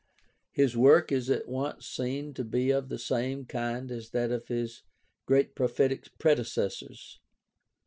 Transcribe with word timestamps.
His 0.51 0.75
work 0.75 1.11
is 1.11 1.29
at 1.29 1.47
once 1.47 1.85
seen 1.85 2.33
to 2.33 2.43
be 2.43 2.71
of 2.71 2.89
the 2.89 2.97
same 2.97 3.45
kind 3.45 3.91
as 3.91 4.09
that 4.09 4.31
of 4.31 4.47
his 4.47 4.81
great 5.27 5.53
prophetic 5.53 6.07
predecessors. 6.17 7.19